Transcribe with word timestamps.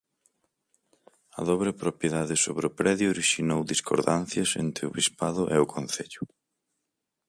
A 1.39 1.41
dobre 1.49 1.71
propiedade 1.83 2.35
sobre 2.45 2.65
o 2.69 2.75
predio 2.79 3.11
orixinou 3.15 3.61
discordancias 3.73 4.49
entre 4.65 4.83
o 4.85 4.93
Bispado 4.97 5.43
e 5.55 5.57
o 5.63 5.69
Concello. 5.75 6.23